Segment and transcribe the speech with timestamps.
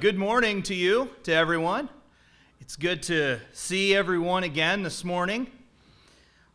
[0.00, 1.90] Good morning to you, to everyone.
[2.58, 5.46] It's good to see everyone again this morning.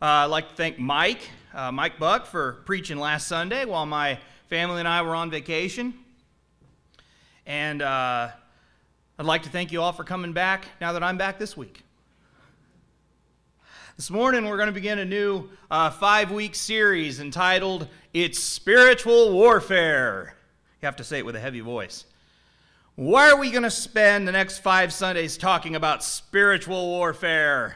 [0.02, 4.18] Uh, I'd like to thank Mike, uh, Mike Buck, for preaching last Sunday while my
[4.50, 5.94] family and I were on vacation.
[7.46, 8.30] And uh,
[9.20, 11.84] I'd like to thank you all for coming back now that I'm back this week.
[13.96, 19.34] This morning, we're going to begin a new uh, five week series entitled It's Spiritual
[19.34, 20.36] Warfare.
[20.82, 22.06] You have to say it with a heavy voice.
[22.96, 27.76] Why are we going to spend the next five Sundays talking about spiritual warfare?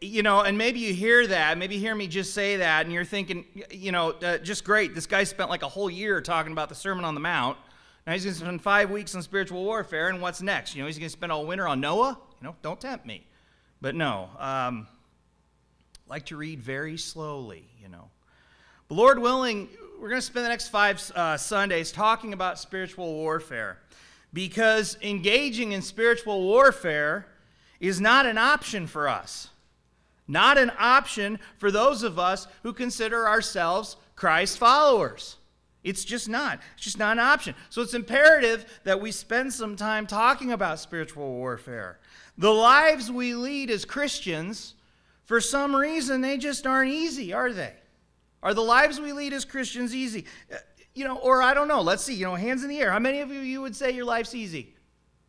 [0.00, 2.94] You know, and maybe you hear that, maybe you hear me just say that, and
[2.94, 4.94] you're thinking, you know, uh, just great.
[4.94, 7.58] This guy spent like a whole year talking about the Sermon on the Mount.
[8.06, 10.76] Now he's going to spend five weeks on spiritual warfare, and what's next?
[10.76, 12.20] You know, he's going to spend all winter on Noah?
[12.40, 13.26] You know, don't tempt me.
[13.80, 14.86] But no, um,
[16.08, 18.10] like to read very slowly, you know.
[18.86, 19.68] But Lord willing,
[20.00, 23.76] we're going to spend the next five uh, Sundays talking about spiritual warfare
[24.32, 27.26] because engaging in spiritual warfare
[27.80, 29.50] is not an option for us.
[30.26, 35.36] Not an option for those of us who consider ourselves Christ followers.
[35.84, 36.60] It's just not.
[36.74, 37.54] It's just not an option.
[37.68, 41.98] So it's imperative that we spend some time talking about spiritual warfare.
[42.38, 44.74] The lives we lead as Christians,
[45.26, 47.74] for some reason, they just aren't easy, are they?
[48.42, 50.24] Are the lives we lead as Christians easy?
[50.52, 50.56] Uh,
[50.94, 51.80] you know, or I don't know.
[51.80, 52.14] Let's see.
[52.14, 52.90] You know, hands in the air.
[52.90, 54.74] How many of you, you would say your life's easy?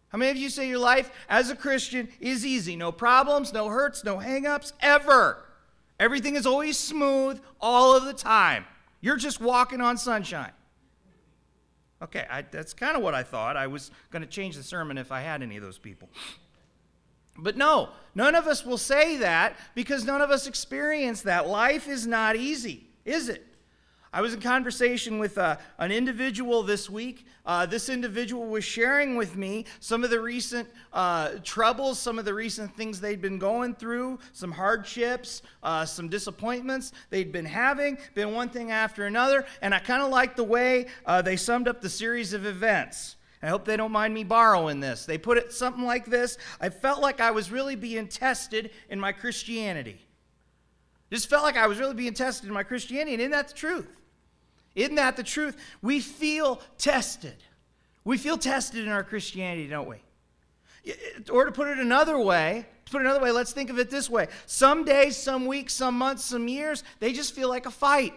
[0.09, 2.75] How many of you say your life as a Christian is easy?
[2.75, 5.45] No problems, no hurts, no hangups, ever.
[5.99, 8.65] Everything is always smooth all of the time.
[8.99, 10.51] You're just walking on sunshine.
[12.01, 13.55] Okay, I, that's kind of what I thought.
[13.55, 16.09] I was going to change the sermon if I had any of those people.
[17.37, 21.47] But no, none of us will say that because none of us experience that.
[21.47, 23.47] Life is not easy is it?
[24.13, 27.25] I was in conversation with uh, an individual this week.
[27.45, 32.25] Uh, this individual was sharing with me some of the recent uh, troubles, some of
[32.25, 37.97] the recent things they'd been going through, some hardships, uh, some disappointments they'd been having,
[38.13, 39.45] been one thing after another.
[39.61, 43.15] And I kind of liked the way uh, they summed up the series of events.
[43.41, 45.05] I hope they don't mind me borrowing this.
[45.05, 48.99] They put it something like this I felt like I was really being tested in
[48.99, 50.05] my Christianity.
[51.11, 53.13] Just felt like I was really being tested in my Christianity.
[53.13, 53.87] And isn't that the truth?
[54.75, 55.57] Isn't that the truth?
[55.81, 57.35] We feel tested.
[58.05, 59.97] We feel tested in our Christianity, don't we?
[61.29, 63.89] Or to put it another way, to put it another way, let's think of it
[63.91, 64.27] this way.
[64.45, 68.13] Some days, some weeks, some months, some years, they just feel like a fight.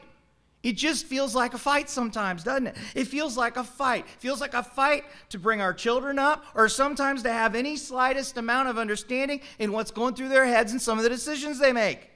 [0.62, 2.76] It just feels like a fight sometimes, doesn't it?
[2.94, 4.06] It feels like a fight.
[4.06, 7.76] It feels like a fight to bring our children up, or sometimes to have any
[7.76, 11.58] slightest amount of understanding in what's going through their heads and some of the decisions
[11.58, 12.08] they make.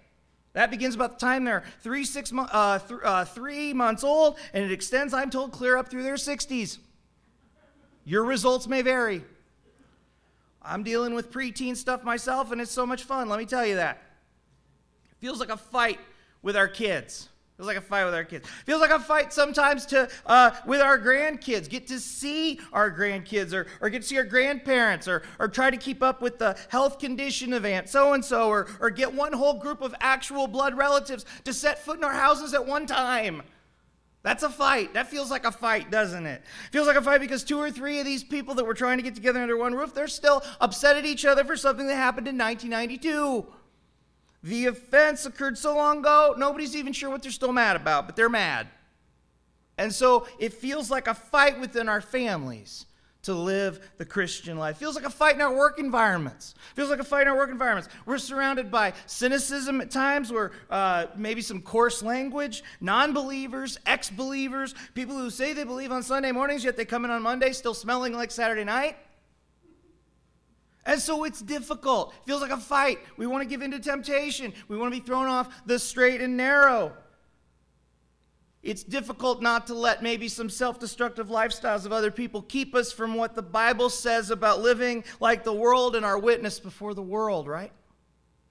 [0.59, 4.65] That begins about the time they're three, six, uh, th- uh, three months old, and
[4.65, 6.79] it extends, I'm told, clear up through their 60s.
[8.05, 9.23] Your results may vary.
[10.61, 13.77] I'm dealing with preteen stuff myself, and it's so much fun, let me tell you
[13.77, 14.03] that.
[15.13, 16.01] It feels like a fight
[16.43, 17.29] with our kids.
[17.59, 18.49] Feels like a fight with our kids.
[18.67, 21.69] Feels like a fight sometimes to uh, with our grandkids.
[21.69, 25.69] Get to see our grandkids, or, or get to see our grandparents, or, or try
[25.69, 29.13] to keep up with the health condition of Aunt so and so, or or get
[29.13, 32.87] one whole group of actual blood relatives to set foot in our houses at one
[32.87, 33.43] time.
[34.23, 34.95] That's a fight.
[34.95, 36.45] That feels like a fight, doesn't it?
[36.71, 39.03] Feels like a fight because two or three of these people that we're trying to
[39.03, 42.29] get together under one roof, they're still upset at each other for something that happened
[42.29, 43.47] in 1992.
[44.43, 48.17] The offense occurred so long ago, nobody's even sure what they're still mad about, but
[48.17, 48.69] they're mad.
[49.77, 52.87] And so it feels like a fight within our families
[53.23, 54.77] to live the Christian life.
[54.77, 56.55] It feels like a fight in our work environments.
[56.71, 57.89] It feels like a fight in our work environments.
[58.07, 65.17] We're surrounded by cynicism at times, where uh, maybe some coarse language, non-believers, ex-believers, people
[65.17, 68.13] who say they believe on Sunday mornings, yet they come in on Monday still smelling
[68.13, 68.97] like Saturday night.
[70.89, 72.15] And so it's difficult.
[72.15, 73.01] It feels like a fight.
[73.19, 74.55] We want to give in to temptation.
[74.69, 76.95] We want to be thrown off the straight and narrow.
[78.63, 82.91] It's difficult not to let maybe some self destructive lifestyles of other people keep us
[82.91, 87.03] from what the Bible says about living like the world and our witness before the
[87.03, 87.71] world, right?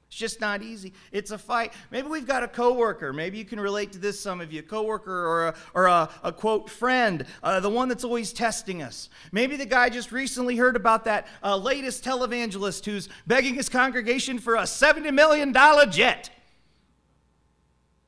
[0.07, 0.93] It's just not easy.
[1.11, 1.73] It's a fight.
[1.91, 3.11] Maybe we've got a coworker.
[3.11, 4.61] Maybe you can relate to this, some of you.
[4.61, 8.81] A coworker or a, or a, a quote friend, uh, the one that's always testing
[8.81, 9.09] us.
[9.33, 14.39] Maybe the guy just recently heard about that uh, latest televangelist who's begging his congregation
[14.39, 15.53] for a $70 million
[15.91, 16.29] jet.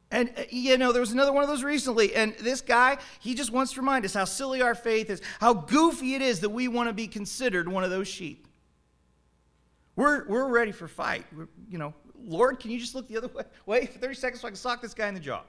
[0.10, 2.16] And, uh, you know, there was another one of those recently.
[2.16, 5.54] And this guy, he just wants to remind us how silly our faith is, how
[5.54, 8.48] goofy it is that we want to be considered one of those sheep.
[10.00, 11.25] We're, we're ready for fight.
[11.36, 14.42] We're, you know, Lord, can you just look the other way, way for 30 seconds
[14.42, 15.42] so I can sock this guy in the jaw?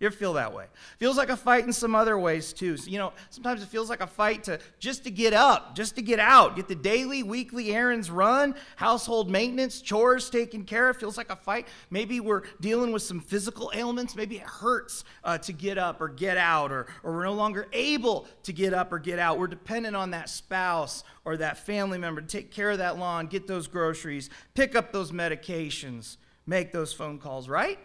[0.00, 0.64] You ever feel that way?
[0.96, 2.78] Feels like a fight in some other ways too.
[2.78, 5.94] So, you know, sometimes it feels like a fight to just to get up, just
[5.96, 10.96] to get out, get the daily, weekly errands run, household maintenance, chores taken care of.
[10.96, 11.68] Feels like a fight.
[11.90, 14.16] Maybe we're dealing with some physical ailments.
[14.16, 17.68] Maybe it hurts uh, to get up or get out, or, or we're no longer
[17.74, 19.38] able to get up or get out.
[19.38, 23.26] We're dependent on that spouse or that family member to take care of that lawn,
[23.26, 26.16] get those groceries, pick up those medications,
[26.46, 27.78] make those phone calls, right?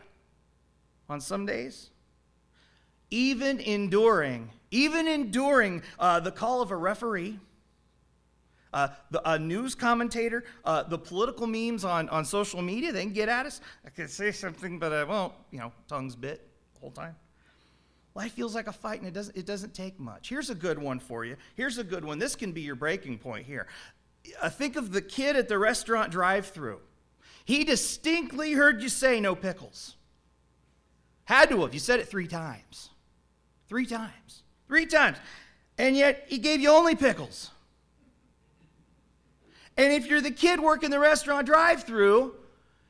[1.10, 1.90] On some days
[3.16, 7.40] even enduring, even enduring uh, the call of a referee,
[8.74, 13.14] uh, the, a news commentator, uh, the political memes on, on social media, they can
[13.14, 13.62] get at us.
[13.86, 17.16] I could say something, but I won't, you know, tongues bit the whole time.
[18.16, 20.28] Life feels like a fight and it doesn't, it doesn't take much.
[20.28, 21.38] Here's a good one for you.
[21.56, 22.20] Here's a good one.
[22.20, 23.68] This can be your breaking point here.
[24.42, 26.82] Uh, think of the kid at the restaurant drive through.
[27.46, 29.96] He distinctly heard you say no pickles.
[31.24, 31.74] Had to have.
[31.74, 32.90] You said it three times.
[33.68, 34.44] Three times.
[34.68, 35.18] Three times.
[35.78, 37.52] And yet he gave you only pickles.
[39.78, 42.36] And if you're the kid working the restaurant drive through,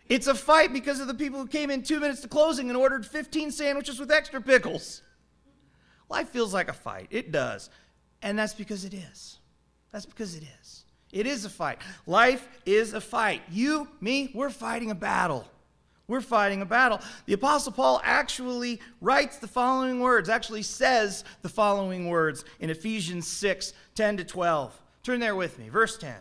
[0.07, 2.77] it's a fight because of the people who came in two minutes to closing and
[2.77, 5.01] ordered 15 sandwiches with extra pickles.
[6.09, 7.07] Life feels like a fight.
[7.09, 7.69] It does.
[8.21, 9.39] And that's because it is.
[9.91, 10.83] That's because it is.
[11.11, 11.79] It is a fight.
[12.05, 13.41] Life is a fight.
[13.49, 15.47] You, me, we're fighting a battle.
[16.07, 16.99] We're fighting a battle.
[17.25, 23.27] The Apostle Paul actually writes the following words, actually says the following words in Ephesians
[23.27, 24.81] 6 10 to 12.
[25.03, 25.69] Turn there with me.
[25.69, 26.13] Verse 10.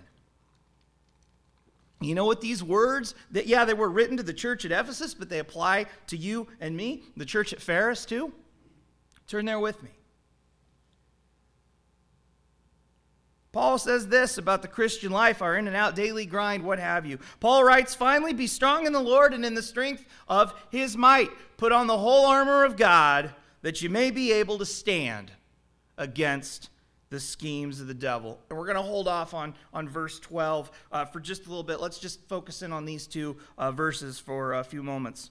[2.01, 5.15] You know what these words, that yeah, they were written to the church at Ephesus,
[5.15, 8.33] but they apply to you and me, the church at Ferris too?
[9.27, 9.91] Turn there with me.
[13.55, 17.07] Paul says this about the Christian life, our in and out daily grind, what have
[17.07, 17.21] you.
[17.39, 21.31] Paul writes, Finally, be strong in the Lord and in the strength of his might.
[21.57, 25.31] Put on the whole armor of God that you may be able to stand
[25.97, 26.69] against
[27.11, 28.41] the schemes of the devil.
[28.51, 31.63] And we're going to hold off on, on verse 12 uh, for just a little
[31.63, 31.79] bit.
[31.79, 35.31] Let's just focus in on these two uh, verses for a few moments.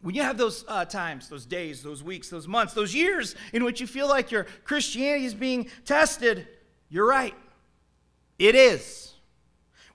[0.00, 3.62] When you have those uh, times, those days, those weeks, those months, those years in
[3.62, 6.48] which you feel like your Christianity is being tested,
[6.92, 7.34] you're right.
[8.38, 9.14] It is.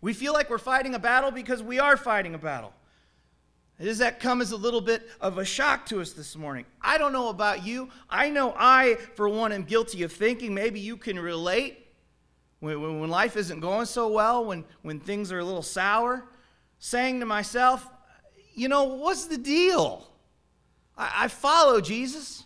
[0.01, 2.73] We feel like we're fighting a battle because we are fighting a battle.
[3.79, 6.65] Does that come as a little bit of a shock to us this morning?
[6.81, 7.89] I don't know about you.
[8.09, 11.85] I know I, for one, am guilty of thinking maybe you can relate
[12.61, 16.27] when, when, life isn't going so well, when, when things are a little sour,
[16.79, 17.87] saying to myself,
[18.55, 20.07] you know, what's the deal?
[20.97, 22.43] I, I follow Jesus.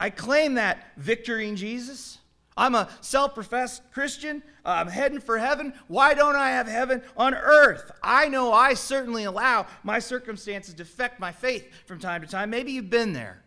[0.00, 2.18] I claim that victory in Jesus.
[2.58, 4.42] I'm a self professed Christian.
[4.64, 5.72] I'm heading for heaven.
[5.86, 7.90] Why don't I have heaven on earth?
[8.02, 12.50] I know I certainly allow my circumstances to affect my faith from time to time.
[12.50, 13.42] Maybe you've been there.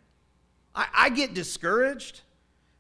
[0.74, 2.22] I, I get discouraged.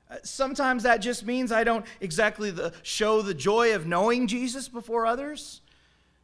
[0.09, 4.69] Uh, sometimes that just means I don't exactly the, show the joy of knowing Jesus
[4.69, 5.61] before others.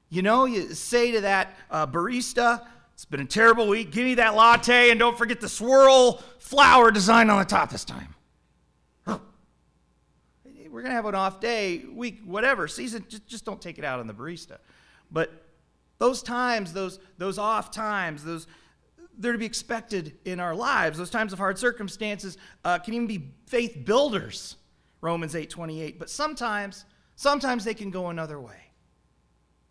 [0.09, 3.91] You know, you say to that uh, barista, it's been a terrible week.
[3.91, 7.83] Give me that latte and don't forget the swirl flower design on the top this
[7.83, 8.15] time
[10.77, 13.83] we're going to have an off day, week, whatever, season, just, just don't take it
[13.83, 14.59] out on the barista.
[15.11, 15.31] But
[15.97, 18.45] those times, those, those off times, those,
[19.17, 20.99] they're to be expected in our lives.
[20.99, 24.57] Those times of hard circumstances uh, can even be faith builders,
[25.01, 25.97] Romans 8 28.
[25.97, 28.61] But sometimes, sometimes they can go another way.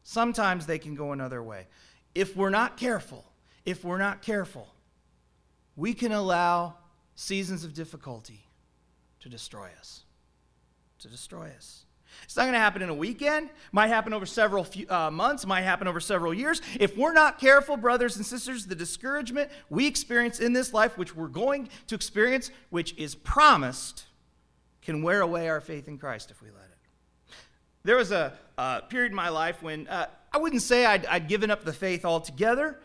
[0.02, 1.68] Sometimes they can go another way.
[2.16, 3.24] If we're not careful,
[3.64, 4.74] if we're not careful,
[5.76, 6.78] we can allow
[7.14, 8.48] seasons of difficulty
[9.20, 10.02] to destroy us
[11.00, 11.84] to destroy us.
[12.24, 13.50] It's not going to happen in a weekend.
[13.72, 15.46] Might happen over several few, uh, months.
[15.46, 16.62] Might happen over several years.
[16.78, 21.14] If we're not careful, brothers and sisters, the discouragement we experience in this life, which
[21.14, 24.06] we're going to experience, which is promised,
[24.82, 27.34] can wear away our faith in Christ if we let it.
[27.84, 31.28] There was a uh, period in my life when uh, I wouldn't say I'd, I'd
[31.28, 32.80] given up the faith altogether,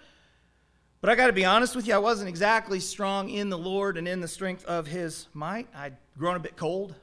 [0.99, 3.97] but I got to be honest with you, I wasn't exactly strong in the Lord
[3.97, 5.67] and in the strength of His might.
[5.75, 6.93] I'd grown a bit cold.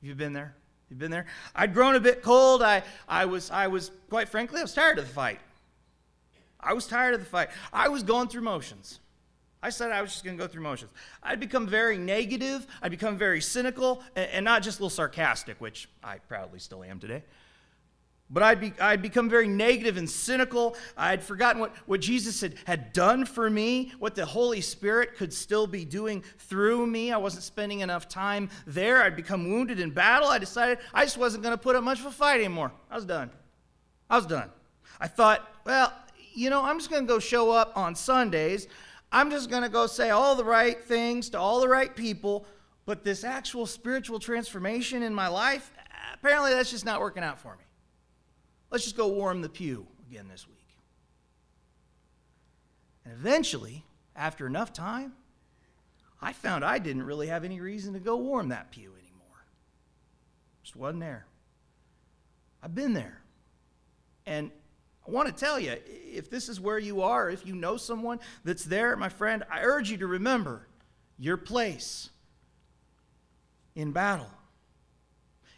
[0.00, 0.54] You've been there?
[0.88, 1.26] You've been there?
[1.54, 2.62] I'd grown a bit cold.
[2.62, 5.40] I, I, was, I was, quite frankly, I was tired of the fight.
[6.60, 7.50] I was tired of the fight.
[7.72, 9.00] I was going through motions.
[9.62, 10.92] I said I was just going to go through motions.
[11.22, 12.66] I'd become very negative.
[12.80, 16.84] I'd become very cynical and, and not just a little sarcastic, which I proudly still
[16.84, 17.22] am today.
[18.30, 20.76] But I'd, be, I'd become very negative and cynical.
[20.98, 25.32] I'd forgotten what, what Jesus had, had done for me, what the Holy Spirit could
[25.32, 27.10] still be doing through me.
[27.10, 29.02] I wasn't spending enough time there.
[29.02, 30.28] I'd become wounded in battle.
[30.28, 32.70] I decided I just wasn't going to put up much of a fight anymore.
[32.90, 33.30] I was done.
[34.10, 34.50] I was done.
[35.00, 35.92] I thought, well,
[36.34, 38.68] you know, I'm just going to go show up on Sundays.
[39.10, 42.44] I'm just going to go say all the right things to all the right people,
[42.84, 45.72] but this actual spiritual transformation in my life,
[46.12, 47.64] apparently that's just not working out for me.
[48.70, 50.56] Let's just go warm the pew again this week.
[53.04, 53.84] And eventually,
[54.14, 55.14] after enough time,
[56.20, 59.46] I found I didn't really have any reason to go warm that pew anymore.
[60.62, 61.26] Just wasn't there.
[62.62, 63.22] I've been there.
[64.26, 64.50] And
[65.06, 68.20] I want to tell you if this is where you are, if you know someone
[68.44, 70.66] that's there, my friend, I urge you to remember
[71.18, 72.10] your place
[73.74, 74.30] in battle.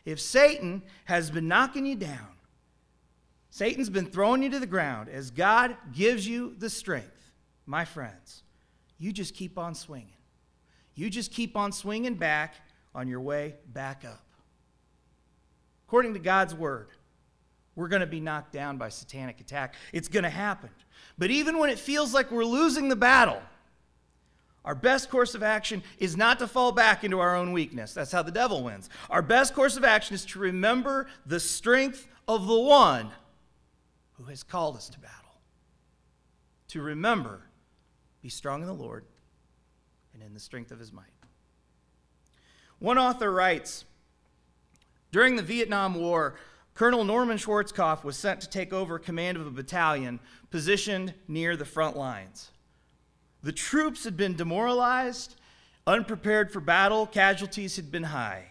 [0.05, 2.29] If Satan has been knocking you down,
[3.51, 7.33] Satan's been throwing you to the ground as God gives you the strength,
[7.67, 8.43] my friends,
[8.99, 10.09] you just keep on swinging.
[10.95, 12.55] You just keep on swinging back
[12.95, 14.25] on your way back up.
[15.87, 16.89] According to God's word,
[17.75, 19.75] we're going to be knocked down by satanic attack.
[19.93, 20.71] It's going to happen.
[21.19, 23.41] But even when it feels like we're losing the battle,
[24.65, 27.95] our best course of action is not to fall back into our own weakness.
[27.95, 28.91] That's how the devil wins.
[29.09, 33.11] Our best course of action is to remember the strength of the one
[34.21, 35.41] who has called us to battle.
[36.69, 37.41] To remember,
[38.21, 39.05] be strong in the Lord
[40.13, 41.07] and in the strength of his might.
[42.79, 43.85] One author writes
[45.11, 46.37] During the Vietnam War,
[46.75, 51.65] Colonel Norman Schwarzkopf was sent to take over command of a battalion positioned near the
[51.65, 52.51] front lines.
[53.43, 55.37] The troops had been demoralized,
[55.87, 58.50] unprepared for battle, casualties had been high.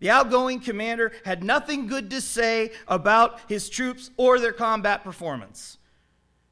[0.00, 5.78] The outgoing commander had nothing good to say about his troops or their combat performance.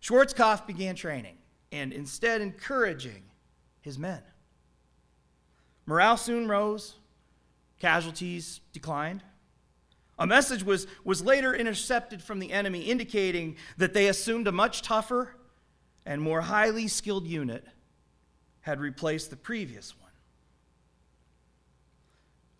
[0.03, 1.39] Schwarzkopf began training
[1.71, 3.23] and instead encouraging
[3.81, 4.23] his men.
[5.87, 6.97] Morale soon rose,
[7.79, 9.23] casualties declined.
[10.19, 14.83] A message was, was later intercepted from the enemy indicating that they assumed a much
[14.83, 15.37] tougher
[16.05, 17.65] and more highly skilled unit
[18.61, 20.06] had replaced the previous one.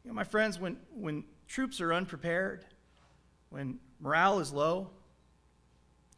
[0.07, 2.65] You know, my friends, when, when troops are unprepared,
[3.51, 4.91] when morale is low,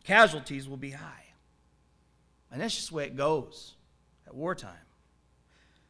[0.04, 1.24] casualties will be high.
[2.52, 3.76] And that's just the way it goes
[4.26, 4.74] at wartime.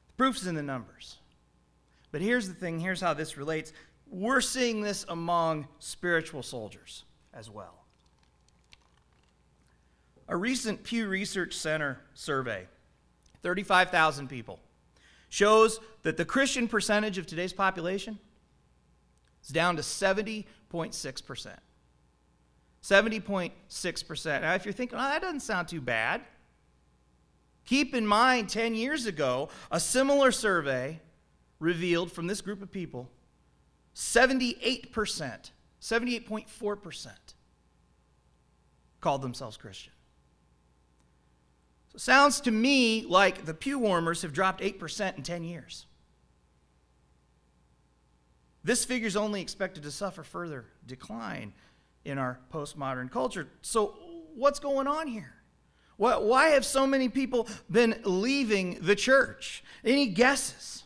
[0.07, 1.17] The proof is in the numbers.
[2.13, 3.73] But here's the thing here's how this relates
[4.09, 7.03] we're seeing this among spiritual soldiers
[7.35, 7.85] as well.
[10.29, 12.69] A recent Pew Research Center survey,
[13.43, 14.61] 35,000 people,
[15.29, 18.19] shows that the Christian percentage of today's population
[19.43, 21.57] is down to 70.6%.
[22.83, 24.41] 70.6%.
[24.41, 26.23] Now, if you're thinking, oh, that doesn't sound too bad,
[27.65, 31.01] keep in mind 10 years ago, a similar survey
[31.61, 33.11] revealed from this group of people
[33.95, 37.09] 78%, 78.4%
[39.01, 39.93] called themselves Christian.
[41.91, 45.87] So it sounds to me like the pew warmers have dropped 8% in 10 years.
[48.65, 51.55] This figure is only expected to suffer further decline
[52.05, 53.49] in our postmodern culture.
[53.63, 53.95] So,
[54.35, 55.35] what's going on here?
[55.97, 59.65] Why have so many people been leaving the church?
[59.85, 60.85] Any guesses?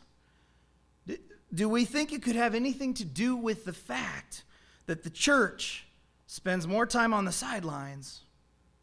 [1.53, 4.45] Do we think it could have anything to do with the fact
[4.87, 5.87] that the church
[6.27, 8.23] spends more time on the sidelines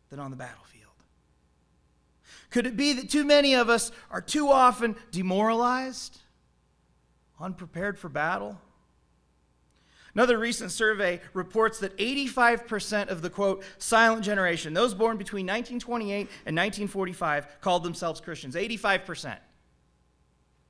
[0.09, 0.78] than on the battlefield?
[2.49, 6.17] Could it be that too many of us are too often demoralized,
[7.39, 8.59] unprepared for battle?
[10.15, 16.17] Another recent survey reports that 85% of the quote, silent generation, those born between 1928
[16.45, 18.55] and 1945, called themselves Christians.
[18.55, 19.37] 85%.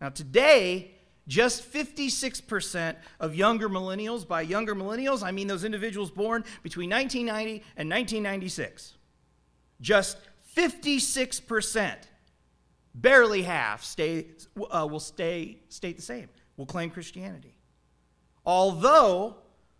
[0.02, 0.92] Now, today,
[1.28, 7.64] just 56% of younger millennials, by younger millennials, I mean those individuals born between 1990
[7.78, 8.96] and 1996,
[9.80, 10.18] just
[10.60, 11.96] 56%,
[12.94, 14.28] barely half, stay,
[14.70, 17.56] uh, will stay, state the same, will claim Christianity.
[18.46, 19.38] Although,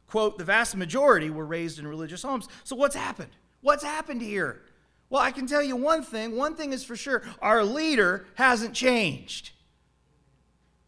[0.08, 2.48] quote, the vast majority were raised in religious homes.
[2.64, 3.32] So what's happened?
[3.60, 4.62] What's happened here?
[5.10, 6.38] Well, I can tell you one thing.
[6.38, 9.52] One thing is for sure our leader hasn't changed.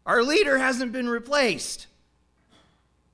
[0.06, 1.86] Our leader hasn't been replaced.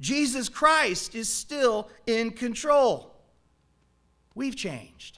[0.01, 3.17] Jesus Christ is still in control.
[4.37, 5.18] We've changed.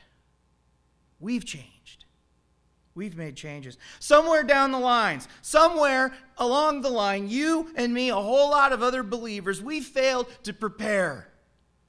[1.21, 2.07] We've changed.
[2.95, 3.79] We've made changes.
[4.01, 8.83] Somewhere down the lines, somewhere along the line, you and me, a whole lot of
[8.83, 11.29] other believers, we failed to prepare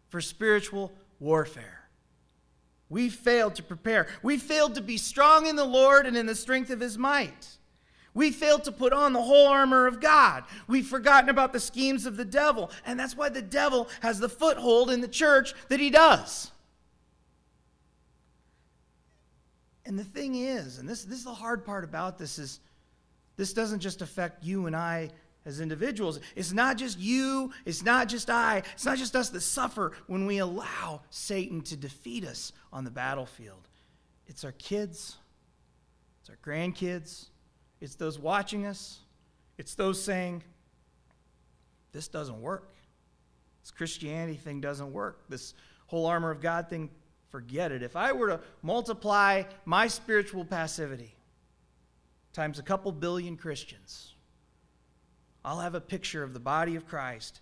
[0.10, 1.90] for spiritual warfare.
[2.90, 4.08] We failed to prepare.
[4.22, 7.48] We failed to be strong in the Lord and in the strength of his might.
[8.14, 10.44] We failed to put on the whole armor of God.
[10.68, 12.70] We've forgotten about the schemes of the devil.
[12.86, 16.52] And that's why the devil has the foothold in the church that he does.
[19.86, 22.60] And the thing is, and this, this is the hard part about this, is
[23.38, 25.10] this doesn't just affect you and I
[25.46, 26.20] as individuals.
[26.36, 30.26] It's not just you, it's not just I, it's not just us that suffer when
[30.28, 33.68] we allow Satan to defeat us on the battlefield.
[34.28, 35.18] It's our kids,
[36.22, 37.28] it's our grandkids,
[37.80, 39.00] it's those watching us,
[39.58, 40.44] it's those saying,
[41.92, 42.76] This doesn't work.
[43.64, 45.24] This Christianity thing doesn't work.
[45.30, 45.54] This
[45.88, 46.90] whole armor of God thing,
[47.32, 47.82] forget it.
[47.82, 51.16] If I were to multiply my spiritual passivity
[52.34, 54.14] times a couple billion Christians,
[55.44, 57.42] I'll have a picture of the body of Christ,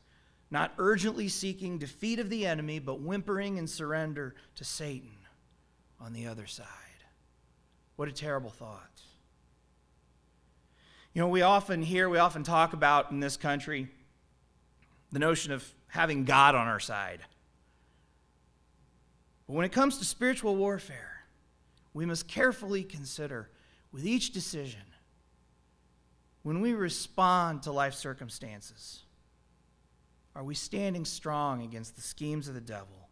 [0.51, 5.17] not urgently seeking defeat of the enemy, but whimpering in surrender to Satan
[6.00, 6.65] on the other side.
[7.98, 9.01] What a terrible thought.
[11.13, 13.89] You know, we often hear, we often talk about in this country
[15.12, 17.19] the notion of having God on our side.
[19.49, 21.25] But when it comes to spiritual warfare,
[21.95, 23.49] we must carefully consider
[23.91, 24.83] with each decision
[26.43, 29.01] when we respond to life circumstances,
[30.35, 33.09] are we standing strong against the schemes of the devil?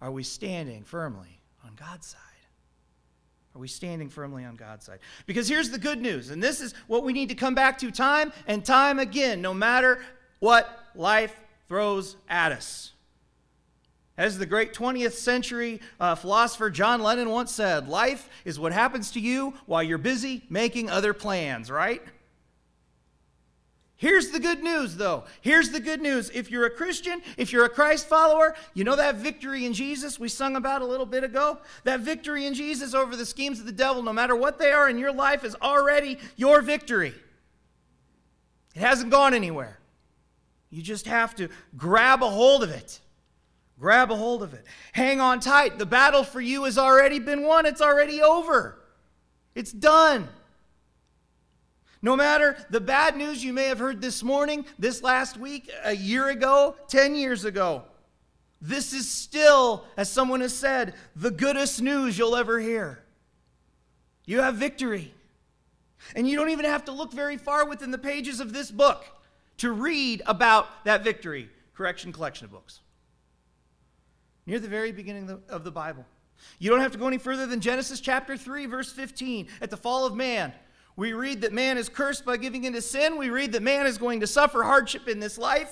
[0.00, 2.20] Are we standing firmly on God's side?
[3.54, 4.98] Are we standing firmly on God's side?
[5.24, 7.92] Because here's the good news, and this is what we need to come back to
[7.92, 10.00] time and time again, no matter
[10.40, 12.90] what life throws at us.
[14.18, 19.12] As the great 20th century uh, philosopher John Lennon once said, life is what happens
[19.12, 22.02] to you while you're busy making other plans, right?
[23.94, 25.24] Here's the good news, though.
[25.40, 26.30] Here's the good news.
[26.34, 30.18] If you're a Christian, if you're a Christ follower, you know that victory in Jesus
[30.18, 31.58] we sung about a little bit ago?
[31.84, 34.88] That victory in Jesus over the schemes of the devil, no matter what they are
[34.88, 37.14] in your life, is already your victory.
[38.74, 39.78] It hasn't gone anywhere.
[40.70, 43.00] You just have to grab a hold of it.
[43.78, 44.64] Grab a hold of it.
[44.92, 45.78] Hang on tight.
[45.78, 48.78] The battle for you has already been won, it's already over.
[49.54, 50.28] It's done.
[52.00, 55.94] No matter the bad news you may have heard this morning, this last week, a
[55.94, 57.82] year ago, 10 years ago,
[58.60, 63.04] this is still, as someone has said, the goodest news you'll ever hear.
[64.26, 65.12] You have victory.
[66.14, 69.04] And you don't even have to look very far within the pages of this book
[69.58, 71.48] to read about that victory.
[71.74, 72.80] Correction collection of books.
[74.48, 76.06] Near the very beginning of the Bible.
[76.58, 79.46] You don't have to go any further than Genesis chapter 3, verse 15.
[79.60, 80.54] At the fall of man,
[80.96, 83.18] we read that man is cursed by giving into sin.
[83.18, 85.70] We read that man is going to suffer hardship in this life,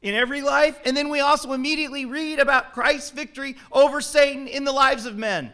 [0.00, 0.78] in every life.
[0.84, 5.16] And then we also immediately read about Christ's victory over Satan in the lives of
[5.16, 5.52] men.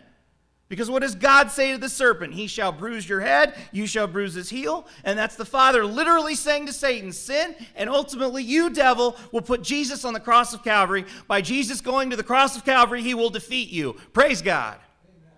[0.68, 2.34] Because what does God say to the serpent?
[2.34, 4.86] He shall bruise your head, you shall bruise his heel.
[5.04, 9.62] And that's the Father literally saying to Satan, Sin, and ultimately you, devil, will put
[9.62, 11.04] Jesus on the cross of Calvary.
[11.28, 13.94] By Jesus going to the cross of Calvary, he will defeat you.
[14.14, 14.78] Praise God.
[15.06, 15.32] Amen.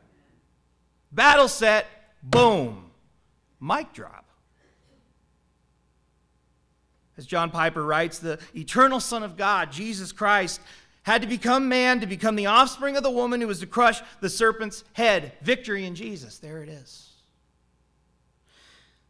[1.11, 1.87] Battle set,
[2.23, 2.91] boom.
[3.61, 4.27] Mic drop.
[7.19, 10.61] As John Piper writes, the eternal Son of God, Jesus Christ,
[11.07, 14.03] had to become man to become the offspring of the woman who was to crush
[14.21, 15.33] the serpent's head.
[15.41, 16.39] Victory in Jesus.
[16.39, 17.13] There it is.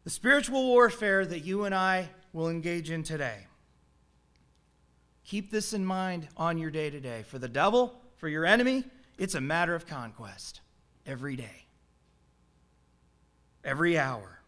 [0.05, 3.47] The spiritual warfare that you and I will engage in today.
[5.25, 7.23] Keep this in mind on your day to day.
[7.23, 8.85] For the devil, for your enemy,
[9.17, 10.61] it's a matter of conquest
[11.07, 11.65] every day,
[13.65, 14.41] every hour.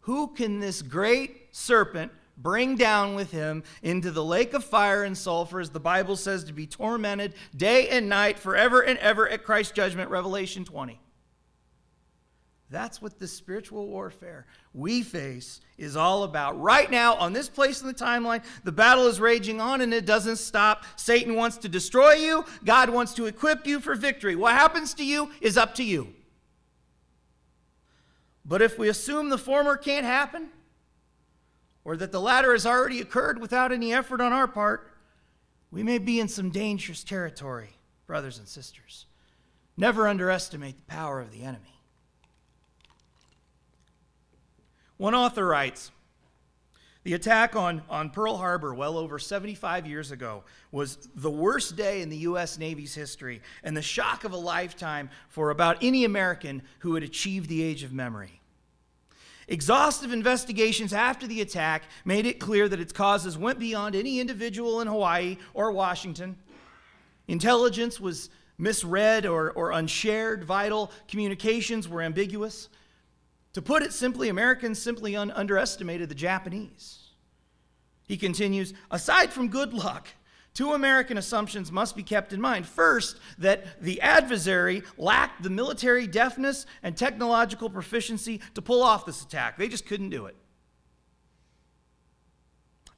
[0.00, 5.16] Who can this great serpent bring down with him into the lake of fire and
[5.16, 9.44] sulfur, as the Bible says, to be tormented day and night forever and ever at
[9.44, 10.10] Christ's judgment?
[10.10, 11.00] Revelation 20.
[12.68, 16.60] That's what the spiritual warfare we face is all about.
[16.60, 20.04] Right now, on this place in the timeline, the battle is raging on and it
[20.04, 20.84] doesn't stop.
[20.96, 24.34] Satan wants to destroy you, God wants to equip you for victory.
[24.34, 26.12] What happens to you is up to you.
[28.44, 30.48] But if we assume the former can't happen,
[31.86, 34.90] or that the latter has already occurred without any effort on our part,
[35.70, 37.70] we may be in some dangerous territory,
[38.08, 39.06] brothers and sisters.
[39.76, 41.80] Never underestimate the power of the enemy.
[44.96, 45.92] One author writes
[47.04, 52.02] The attack on, on Pearl Harbor, well over 75 years ago, was the worst day
[52.02, 52.58] in the U.S.
[52.58, 57.48] Navy's history and the shock of a lifetime for about any American who had achieved
[57.48, 58.40] the age of memory.
[59.48, 64.80] Exhaustive investigations after the attack made it clear that its causes went beyond any individual
[64.80, 66.36] in Hawaii or Washington.
[67.28, 68.28] Intelligence was
[68.58, 72.68] misread or, or unshared, vital communications were ambiguous.
[73.52, 77.10] To put it simply, Americans simply un- underestimated the Japanese.
[78.06, 80.08] He continues aside from good luck,
[80.56, 82.66] two American assumptions must be kept in mind.
[82.66, 89.22] First, that the adversary lacked the military deftness and technological proficiency to pull off this
[89.22, 90.34] attack, they just couldn't do it.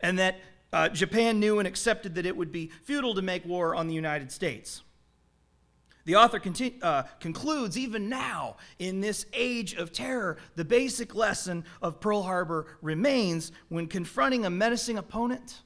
[0.01, 0.39] And that
[0.73, 3.95] uh, Japan knew and accepted that it would be futile to make war on the
[3.95, 4.83] United States.
[6.05, 6.41] The author
[6.81, 12.79] uh, concludes even now, in this age of terror, the basic lesson of Pearl Harbor
[12.81, 15.63] remains when confronting a menacing opponent,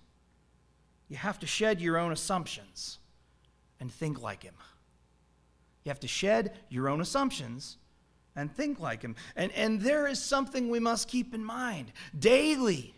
[1.13, 2.99] you have to shed your own assumptions
[3.81, 4.55] and think like him.
[5.85, 7.77] You have to shed your own assumptions
[8.35, 9.17] and think like him.
[9.37, 12.95] And, and there is something we must keep in mind daily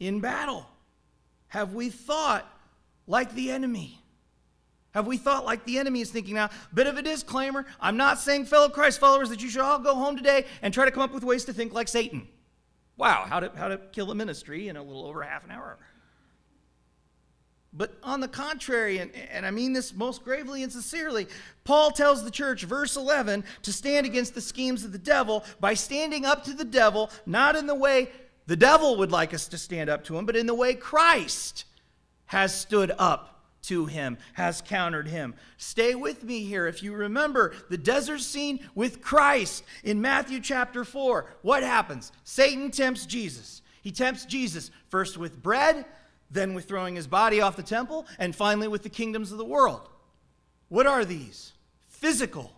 [0.00, 0.66] in battle.
[1.48, 2.50] Have we thought
[3.06, 4.00] like the enemy?
[4.94, 6.48] Have we thought like the enemy is thinking now?
[6.72, 9.94] Bit of a disclaimer I'm not saying, fellow Christ followers, that you should all go
[9.94, 12.26] home today and try to come up with ways to think like Satan.
[12.96, 15.76] Wow, how to, how to kill a ministry in a little over half an hour.
[17.74, 21.26] But on the contrary, and, and I mean this most gravely and sincerely,
[21.64, 25.72] Paul tells the church, verse 11, to stand against the schemes of the devil by
[25.74, 28.10] standing up to the devil, not in the way
[28.46, 31.64] the devil would like us to stand up to him, but in the way Christ
[32.26, 33.32] has stood up
[33.62, 35.34] to him, has countered him.
[35.56, 36.66] Stay with me here.
[36.66, 42.12] If you remember the desert scene with Christ in Matthew chapter 4, what happens?
[42.24, 43.62] Satan tempts Jesus.
[43.82, 45.84] He tempts Jesus first with bread,
[46.32, 49.44] then with throwing his body off the temple, and finally with the kingdoms of the
[49.44, 49.88] world.
[50.68, 51.52] What are these?
[51.88, 52.52] Physical.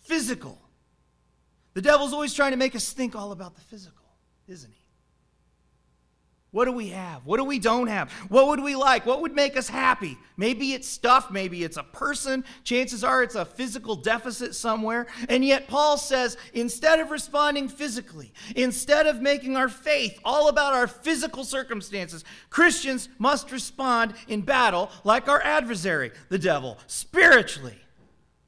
[0.00, 0.60] Physical.
[1.74, 4.04] The devil's always trying to make us think all about the physical,
[4.48, 4.79] isn't he?
[6.52, 7.24] What do we have?
[7.26, 8.10] What do we don't have?
[8.28, 9.06] What would we like?
[9.06, 10.18] What would make us happy?
[10.36, 12.44] Maybe it's stuff, maybe it's a person.
[12.64, 15.06] Chances are it's a physical deficit somewhere.
[15.28, 20.72] And yet, Paul says instead of responding physically, instead of making our faith all about
[20.74, 27.78] our physical circumstances, Christians must respond in battle like our adversary, the devil, spiritually.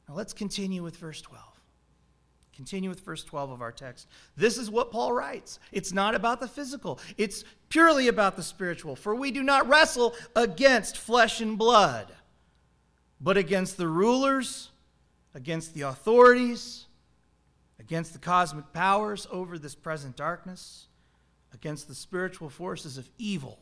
[0.08, 1.51] Now, let's continue with verse 12.
[2.62, 4.06] Continue with verse 12 of our text.
[4.36, 5.58] This is what Paul writes.
[5.72, 8.94] It's not about the physical, it's purely about the spiritual.
[8.94, 12.12] For we do not wrestle against flesh and blood,
[13.20, 14.70] but against the rulers,
[15.34, 16.86] against the authorities,
[17.80, 20.86] against the cosmic powers over this present darkness,
[21.52, 23.58] against the spiritual forces of evil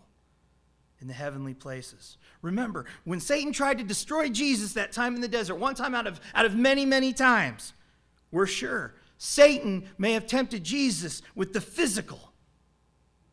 [1.00, 2.18] in the heavenly places.
[2.42, 6.06] Remember, when Satan tried to destroy Jesus that time in the desert, one time out
[6.06, 7.72] of, out of many, many times,
[8.30, 8.94] we're sure.
[9.18, 12.32] Satan may have tempted Jesus with the physical,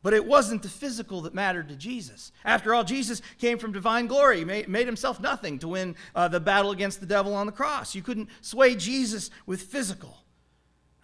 [0.04, 2.32] but it wasn't the physical that mattered to Jesus.
[2.44, 6.40] After all, Jesus came from divine glory, made, made himself nothing to win uh, the
[6.40, 7.96] battle against the devil on the cross.
[7.96, 10.18] You couldn't sway Jesus with physical.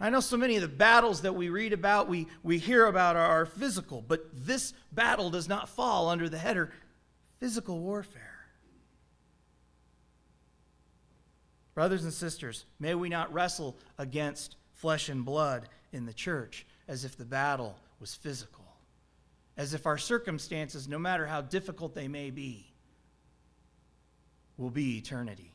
[0.00, 3.16] I know so many of the battles that we read about, we, we hear about
[3.16, 6.72] are, are physical, but this battle does not fall under the header
[7.40, 8.33] physical warfare.
[11.74, 17.04] Brothers and sisters, may we not wrestle against flesh and blood in the church as
[17.04, 18.64] if the battle was physical,
[19.56, 22.72] as if our circumstances, no matter how difficult they may be,
[24.56, 25.52] will be eternity.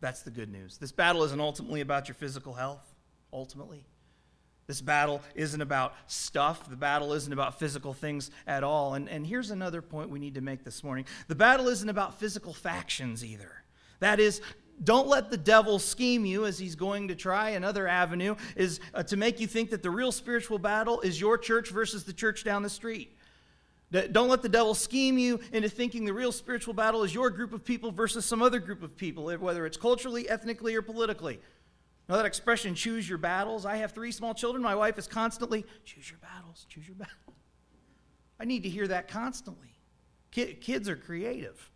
[0.00, 0.78] That's the good news.
[0.78, 2.92] This battle isn't ultimately about your physical health,
[3.32, 3.84] ultimately.
[4.66, 6.68] This battle isn't about stuff.
[6.68, 8.94] The battle isn't about physical things at all.
[8.94, 12.18] And, and here's another point we need to make this morning the battle isn't about
[12.18, 13.52] physical factions either.
[14.00, 14.40] That is,
[14.82, 17.50] don't let the devil scheme you as he's going to try.
[17.50, 21.38] Another avenue is uh, to make you think that the real spiritual battle is your
[21.38, 23.16] church versus the church down the street.
[24.10, 27.52] Don't let the devil scheme you into thinking the real spiritual battle is your group
[27.52, 31.40] of people versus some other group of people, whether it's culturally, ethnically, or politically.
[32.08, 33.64] Know that expression, choose your battles?
[33.64, 34.62] I have three small children.
[34.62, 37.16] My wife is constantly, choose your battles, choose your battles.
[38.40, 39.68] I need to hear that constantly.
[40.32, 41.70] Kids are creative.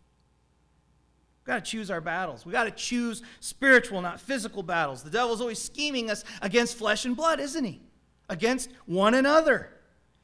[1.41, 2.45] We've got to choose our battles.
[2.45, 5.05] We've got to choose spiritual, not physical battles.
[5.05, 7.83] The devil's always scheming us against flesh and blood, isn't he?
[8.29, 9.71] Against one another.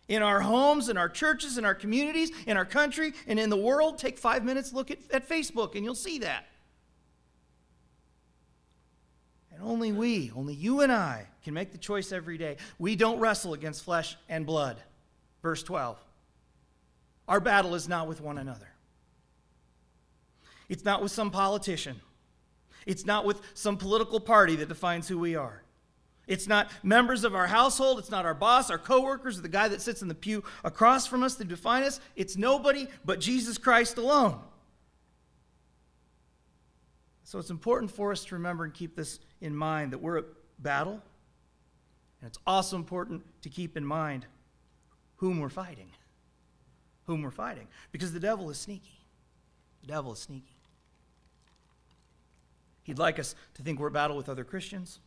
[0.09, 3.57] In our homes, in our churches, in our communities, in our country, and in the
[3.57, 3.99] world.
[3.99, 6.47] Take five minutes, look at, at Facebook, and you'll see that.
[9.63, 12.57] And only we, only you and I, can make the choice every day.
[12.79, 14.77] We don't wrestle against flesh and blood.
[15.41, 15.99] Verse 12.
[17.29, 18.69] Our battle is not with one another,
[20.69, 22.01] it's not with some politician,
[22.87, 25.63] it's not with some political party that defines who we are.
[26.27, 27.99] It's not members of our household.
[27.99, 31.05] It's not our boss, our coworkers, or the guy that sits in the pew across
[31.07, 32.01] from us that define us.
[32.15, 34.39] It's nobody but Jesus Christ alone.
[37.33, 40.27] So it's important for us to remember and keep this in mind that we're at
[40.59, 41.01] battle.
[42.21, 44.27] And it's also important to keep in mind
[45.17, 45.89] whom we're fighting.
[47.07, 49.01] whom we're fighting because the devil is sneaky.
[49.81, 50.59] The devil is sneaky.
[52.83, 55.01] He'd like us to think we're at battle with other Christians,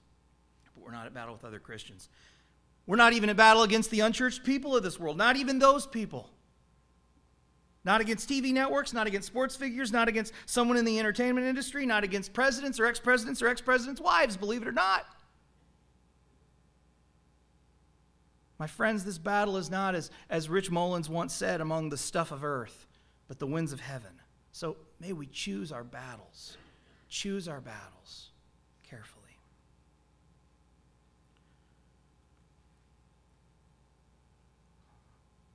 [0.74, 2.10] but we're not at battle with other Christians.
[2.88, 5.86] We're not even at battle against the unchurched people of this world, not even those
[5.86, 6.32] people.
[7.86, 11.86] Not against TV networks, not against sports figures, not against someone in the entertainment industry,
[11.86, 15.06] not against presidents or ex presidents or ex presidents' wives, believe it or not.
[18.58, 22.32] My friends, this battle is not, as, as Rich Mullins once said, among the stuff
[22.32, 22.88] of earth,
[23.28, 24.20] but the winds of heaven.
[24.52, 26.58] So may we choose our battles.
[27.08, 28.30] Choose our battles
[28.90, 29.22] carefully.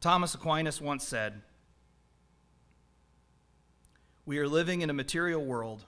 [0.00, 1.42] Thomas Aquinas once said,
[4.30, 5.84] We are living in a material world,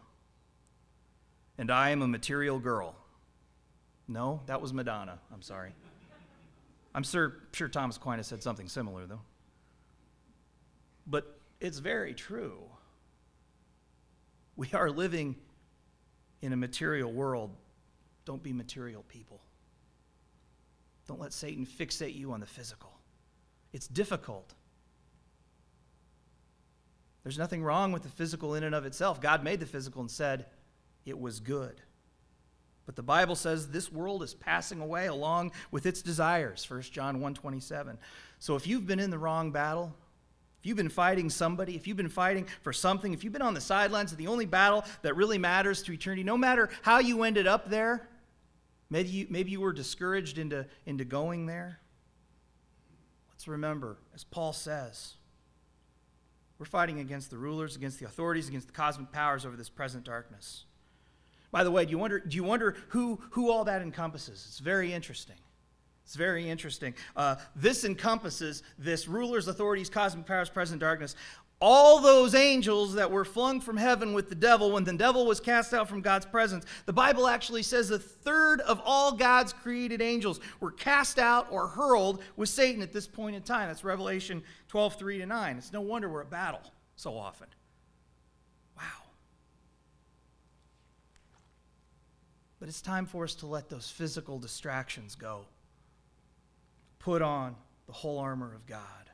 [1.58, 2.96] and I am a material girl.
[4.08, 5.20] No, that was Madonna.
[5.32, 5.70] I'm sorry.
[6.92, 9.20] I'm sure, sure Thomas Aquinas said something similar, though.
[11.06, 12.58] But it's very true.
[14.56, 15.36] We are living
[16.40, 17.54] in a material world.
[18.24, 19.40] Don't be material people.
[21.06, 22.90] Don't let Satan fixate you on the physical.
[23.72, 24.52] It's difficult.
[27.22, 29.20] There's nothing wrong with the physical in and of itself.
[29.20, 30.46] God made the physical and said
[31.04, 31.80] it was good.
[32.84, 37.20] But the Bible says this world is passing away along with its desires, 1 John
[37.20, 37.96] 1:27.
[38.38, 39.94] So if you've been in the wrong battle,
[40.58, 43.54] if you've been fighting somebody, if you've been fighting for something, if you've been on
[43.54, 47.22] the sidelines of the only battle that really matters to eternity, no matter how you
[47.22, 48.08] ended up there,
[48.90, 51.80] maybe you, maybe you were discouraged into, into going there.
[53.30, 55.14] Let's remember, as Paul says,
[56.62, 60.04] we're fighting against the rulers, against the authorities, against the cosmic powers over this present
[60.04, 60.62] darkness.
[61.50, 64.44] By the way, do you wonder, do you wonder who, who all that encompasses?
[64.46, 65.34] It's very interesting.
[66.04, 66.94] It's very interesting.
[67.16, 71.16] Uh, this encompasses this rulers, authorities, cosmic powers, present darkness.
[71.64, 75.38] All those angels that were flung from heaven with the devil when the devil was
[75.38, 80.02] cast out from God's presence, the Bible actually says a third of all God's created
[80.02, 83.68] angels were cast out or hurled with Satan at this point in time.
[83.68, 85.56] That's Revelation 12, 3 to 9.
[85.56, 86.62] It's no wonder we're at battle
[86.96, 87.46] so often.
[88.76, 88.82] Wow.
[92.58, 95.44] But it's time for us to let those physical distractions go.
[96.98, 97.54] Put on
[97.86, 99.11] the whole armor of God.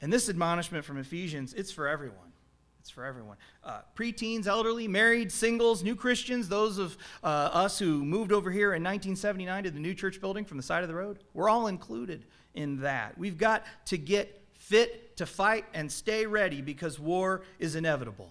[0.00, 2.32] And this admonishment from Ephesians, it's for everyone.
[2.80, 3.38] It's for everyone.
[3.64, 8.74] Uh, preteens, elderly, married, singles, new Christians, those of uh, us who moved over here
[8.74, 11.66] in 1979 to the new church building from the side of the road, we're all
[11.66, 13.16] included in that.
[13.16, 18.30] We've got to get fit to fight and stay ready because war is inevitable.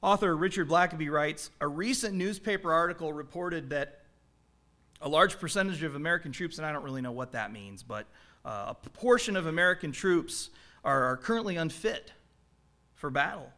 [0.00, 4.00] Author Richard Blackaby writes A recent newspaper article reported that
[5.00, 8.06] a large percentage of American troops, and I don't really know what that means, but
[8.44, 10.50] uh, a portion of American troops
[10.84, 12.12] are, are currently unfit
[12.94, 13.52] for battle,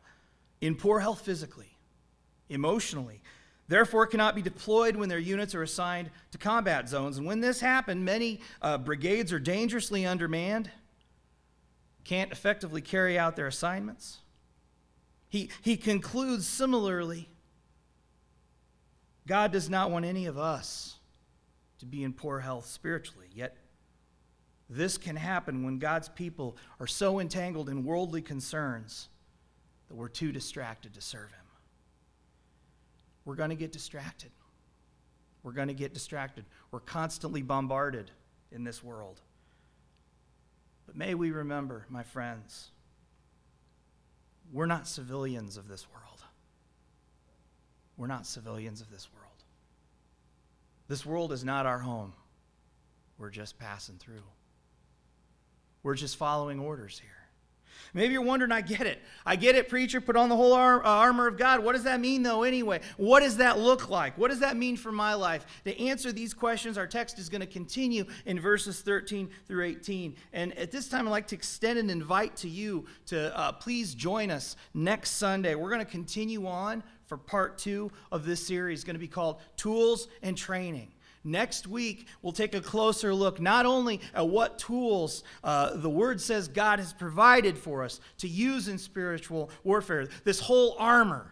[0.61, 1.77] in poor health physically,
[2.49, 3.20] emotionally,
[3.68, 7.18] therefore cannot be deployed when their units are assigned to combat zones.
[7.18, 10.70] And when this happened, many uh, brigades are dangerously undermanned,
[12.05, 14.18] can't effectively carry out their assignments.
[15.29, 17.29] He, he concludes similarly
[19.27, 20.97] God does not want any of us
[21.79, 23.57] to be in poor health spiritually, yet
[24.68, 29.09] this can happen when God's people are so entangled in worldly concerns
[29.88, 31.44] that we're too distracted to serve Him.
[33.24, 34.31] We're going to get distracted.
[35.42, 36.44] We're going to get distracted.
[36.70, 38.11] We're constantly bombarded
[38.50, 39.20] in this world.
[40.87, 42.70] But may we remember, my friends,
[44.53, 46.22] we're not civilians of this world.
[47.96, 49.31] We're not civilians of this world.
[50.88, 52.12] This world is not our home.
[53.18, 54.22] We're just passing through.
[55.85, 57.11] We're just following orders here.
[57.92, 59.01] Maybe you're wondering, I get it.
[59.25, 60.01] I get it, preacher.
[60.01, 61.62] Put on the whole uh, armor of God.
[61.62, 62.81] What does that mean, though, anyway?
[62.97, 64.18] What does that look like?
[64.18, 65.47] What does that mean for my life?
[65.64, 70.16] To answer these questions, our text is going to continue in verses 13 through 18.
[70.33, 73.94] And at this time, I'd like to extend an invite to you to uh, please
[73.94, 75.55] join us next Sunday.
[75.55, 79.07] We're going to continue on for part two of this series, it's going to be
[79.07, 80.90] called Tools and Training.
[81.27, 86.21] Next week, we'll take a closer look not only at what tools uh, the Word
[86.21, 91.27] says God has provided for us to use in spiritual warfare, this whole armor.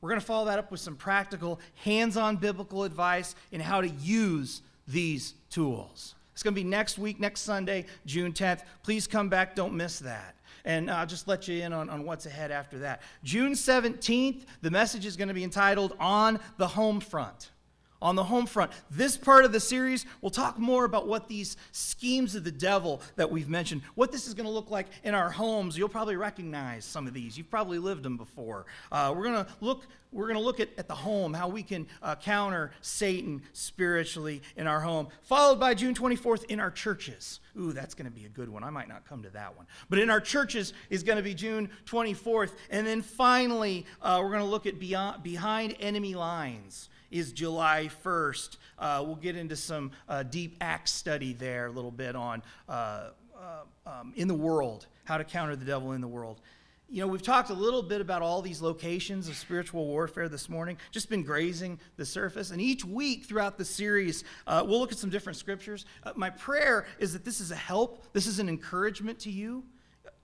[0.00, 3.80] We're going to follow that up with some practical, hands on biblical advice in how
[3.80, 6.14] to use these tools.
[6.32, 8.62] It's going to be next week, next Sunday, June 10th.
[8.84, 10.36] Please come back, don't miss that.
[10.64, 13.02] And I'll just let you in on, on what's ahead after that.
[13.24, 17.50] June 17th, the message is going to be entitled On the Home Front
[18.00, 18.70] on the home front.
[18.90, 23.00] This part of the series, we'll talk more about what these schemes of the devil
[23.16, 25.76] that we've mentioned, what this is going to look like in our homes.
[25.78, 27.38] You'll probably recognize some of these.
[27.38, 28.66] You've probably lived them before.
[28.92, 29.86] Uh, we're going to look.
[30.12, 34.42] We're going to look at, at the home, how we can uh, counter Satan spiritually
[34.56, 37.40] in our home, followed by June 24th in our churches.
[37.58, 38.62] Ooh, that's going to be a good one.
[38.62, 39.66] I might not come to that one.
[39.90, 42.52] But in our churches is going to be June 24th.
[42.70, 47.88] And then finally, uh, we're going to look at beyond, behind enemy lines is July
[48.04, 48.56] 1st.
[48.76, 53.10] Uh, we'll get into some uh, deep Acts study there a little bit on uh,
[53.38, 56.40] uh, um, in the world, how to counter the devil in the world.
[56.88, 60.48] You know, we've talked a little bit about all these locations of spiritual warfare this
[60.48, 62.50] morning, just been grazing the surface.
[62.50, 65.86] And each week throughout the series, uh, we'll look at some different scriptures.
[66.16, 69.62] My prayer is that this is a help, this is an encouragement to you,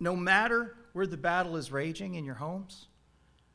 [0.00, 2.88] no matter where the battle is raging in your homes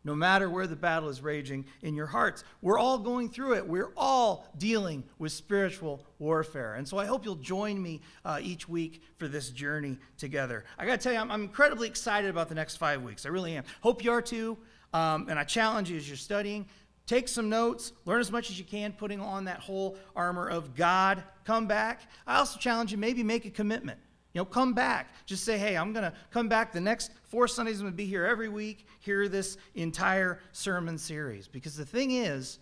[0.06, 2.44] no matter where the battle is raging in your hearts.
[2.62, 3.68] We're all going through it.
[3.68, 6.76] We're all dealing with spiritual warfare.
[6.76, 10.64] And so I hope you'll join me uh, each week for this journey together.
[10.78, 13.26] I got to tell you, I'm, I'm, incredibly excited about the next five weeks.
[13.26, 13.64] I really am.
[13.82, 14.58] Hope you are too.
[14.94, 16.68] Um, and I challenge you as you're studying.
[17.08, 20.76] Take some notes, learn as much as you can, putting on that whole armor of
[20.76, 21.24] God.
[21.44, 22.02] Come back.
[22.26, 24.00] I also challenge you, maybe make a commitment.
[24.36, 25.16] You know, come back.
[25.26, 27.78] Just say, hey, I'm going to come back the next four Sundays.
[27.78, 31.48] I'm going to be here every week, hear this entire sermon series.
[31.48, 32.60] Because the thing is,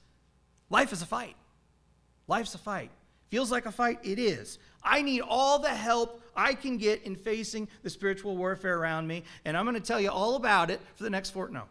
[0.69, 1.35] life is a fight.
[2.27, 2.91] Life's a fight.
[3.29, 3.97] Feels like a fight?
[4.03, 4.59] It is.
[4.83, 9.23] I need all the help I can get in facing the spiritual warfare around me.
[9.43, 11.49] And I'm going to tell you all about it for the next four.
[11.49, 11.63] No.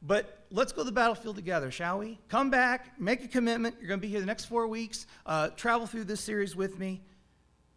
[0.00, 2.20] But let's go to the battlefield together, shall we?
[2.28, 3.74] Come back, make a commitment.
[3.80, 5.08] You're going to be here the next four weeks.
[5.26, 7.00] Uh, travel through this series with me.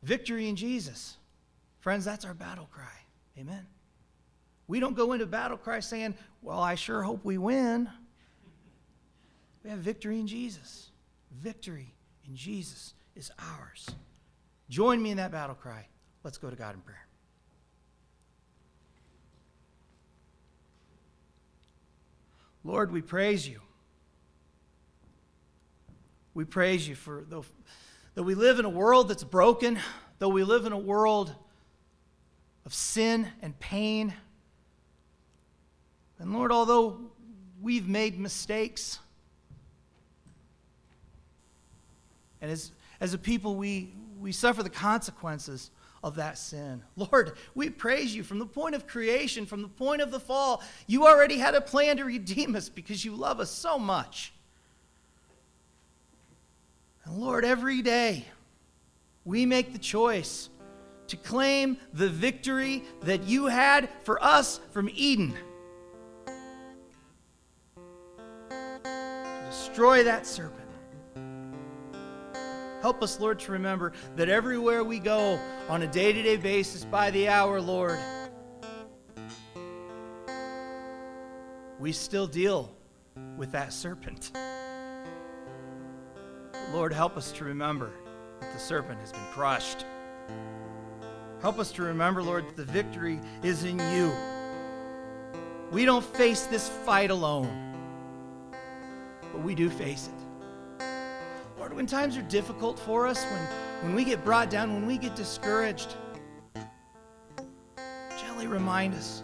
[0.03, 1.17] Victory in Jesus.
[1.79, 2.85] Friends, that's our battle cry.
[3.37, 3.65] Amen.
[4.67, 7.89] We don't go into battle cry saying, Well, I sure hope we win.
[9.63, 10.89] We have victory in Jesus.
[11.31, 11.93] Victory
[12.27, 13.87] in Jesus is ours.
[14.69, 15.87] Join me in that battle cry.
[16.23, 17.05] Let's go to God in prayer.
[22.63, 23.59] Lord, we praise you.
[26.33, 27.41] We praise you for the
[28.13, 29.79] Though we live in a world that's broken,
[30.19, 31.33] though we live in a world
[32.65, 34.13] of sin and pain,
[36.19, 36.99] and Lord, although
[37.61, 38.99] we've made mistakes,
[42.41, 45.71] and as, as a people, we, we suffer the consequences
[46.03, 46.83] of that sin.
[46.95, 50.61] Lord, we praise you from the point of creation, from the point of the fall.
[50.85, 54.33] You already had a plan to redeem us because you love us so much.
[57.05, 58.25] And Lord, every day
[59.25, 60.49] we make the choice
[61.07, 65.35] to claim the victory that you had for us from Eden.
[69.49, 70.61] Destroy that serpent.
[72.81, 76.83] Help us, Lord, to remember that everywhere we go on a day to day basis,
[76.83, 77.99] by the hour, Lord,
[81.79, 82.75] we still deal
[83.37, 84.31] with that serpent.
[86.73, 87.91] Lord, help us to remember
[88.39, 89.85] that the serpent has been crushed.
[91.41, 94.11] Help us to remember, Lord, that the victory is in you.
[95.71, 97.73] We don't face this fight alone,
[99.33, 100.85] but we do face it.
[101.57, 103.41] Lord, when times are difficult for us, when,
[103.83, 105.95] when we get brought down, when we get discouraged,
[108.17, 109.23] gently remind us.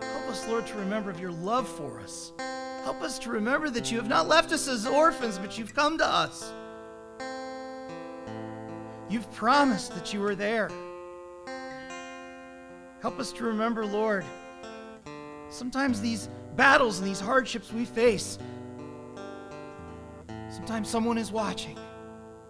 [0.00, 2.32] Help us, Lord, to remember of your love for us.
[2.82, 5.98] Help us to remember that you have not left us as orphans, but you've come
[5.98, 6.52] to us.
[9.12, 10.70] You've promised that you were there.
[13.02, 14.24] Help us to remember, Lord,
[15.50, 18.38] sometimes these battles and these hardships we face,
[20.48, 21.78] sometimes someone is watching.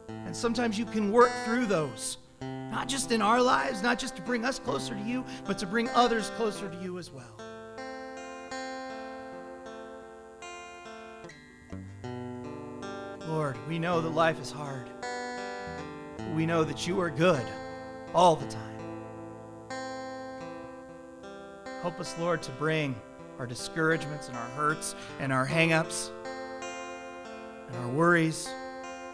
[0.09, 4.23] And sometimes you can work through those, not just in our lives, not just to
[4.23, 7.41] bring us closer to you, but to bring others closer to you as well.
[13.27, 14.89] Lord, we know that life is hard
[16.35, 17.45] we know that you are good
[18.15, 18.73] all the time.
[21.83, 22.95] Help us, Lord, to bring
[23.39, 26.11] our discouragements and our hurts and our hangups
[27.69, 28.49] and our worries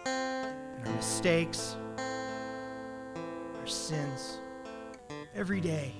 [0.04, 4.38] and our mistakes, our sins
[5.34, 5.94] every day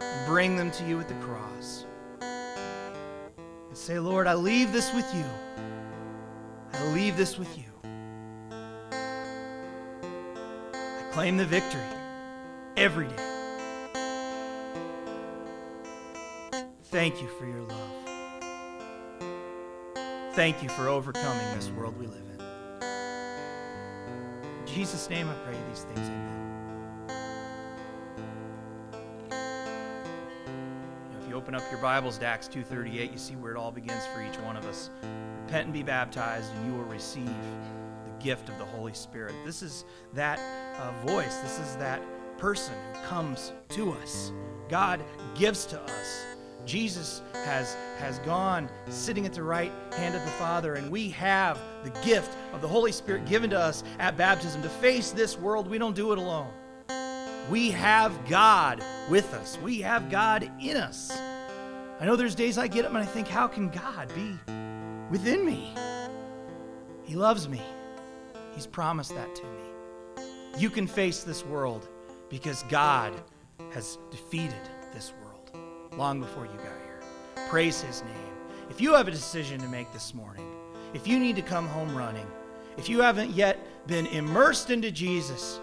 [0.00, 1.86] and bring them to you at the cross.
[2.20, 5.24] And say, Lord, I leave this with you.
[6.72, 7.69] I leave this with you.
[11.12, 11.80] Claim the victory
[12.76, 13.16] every day.
[16.84, 17.90] Thank you for your love.
[20.34, 22.40] thank you for overcoming this world we live in.
[24.60, 26.08] In Jesus' name I pray these things.
[26.08, 26.28] Amen.
[31.20, 34.06] If you open up your Bibles to Acts 2.38, you see where it all begins
[34.14, 34.90] for each one of us.
[35.42, 37.28] Repent and be baptized, and you will receive
[38.22, 39.34] gift of the Holy Spirit.
[39.44, 40.38] This is that
[40.78, 41.36] uh, voice.
[41.38, 42.02] This is that
[42.38, 44.32] person who comes to us.
[44.68, 45.02] God
[45.34, 46.24] gives to us.
[46.66, 51.58] Jesus has, has gone sitting at the right hand of the Father, and we have
[51.82, 55.68] the gift of the Holy Spirit given to us at baptism to face this world.
[55.68, 56.52] We don't do it alone.
[57.50, 61.10] We have God with us, we have God in us.
[62.00, 64.38] I know there's days I get up and I think, how can God be
[65.10, 65.74] within me?
[67.02, 67.60] He loves me,
[68.52, 70.22] He's promised that to me.
[70.58, 71.88] You can face this world
[72.28, 73.12] because God
[73.72, 75.50] has defeated this world
[75.96, 77.00] long before you got here.
[77.48, 78.14] Praise His name.
[78.68, 80.46] If you have a decision to make this morning,
[80.94, 82.26] if you need to come home running,
[82.76, 85.60] if you haven't yet been immersed into Jesus,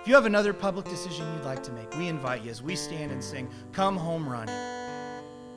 [0.00, 2.76] if you have another public decision you'd like to make, we invite you as we
[2.76, 4.54] stand and sing, Come Home Running.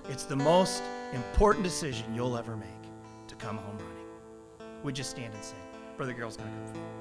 [0.10, 0.84] It's the most
[1.14, 2.68] important decision you'll ever make
[3.28, 4.74] to come home running.
[4.84, 5.61] Would you stand and sing?
[5.98, 7.01] Brother Girl's going to come.